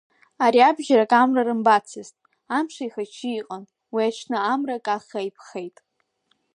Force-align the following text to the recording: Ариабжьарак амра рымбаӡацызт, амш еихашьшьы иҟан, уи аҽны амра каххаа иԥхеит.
Ариабжьарак 0.45 1.11
амра 1.21 1.43
рымбаӡацызт, 1.47 2.15
амш 2.57 2.75
еихашьшьы 2.83 3.29
иҟан, 3.39 3.63
уи 3.93 4.01
аҽны 4.07 4.37
амра 4.51 4.85
каххаа 4.85 5.27
иԥхеит. 5.27 5.77